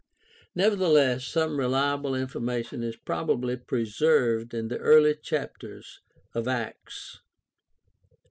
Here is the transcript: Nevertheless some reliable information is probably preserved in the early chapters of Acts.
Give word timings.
Nevertheless 0.55 1.25
some 1.27 1.59
reliable 1.59 2.15
information 2.15 2.81
is 2.81 2.95
probably 2.95 3.55
preserved 3.55 4.51
in 4.51 4.67
the 4.67 4.79
early 4.79 5.13
chapters 5.13 6.01
of 6.33 6.47
Acts. 6.47 7.19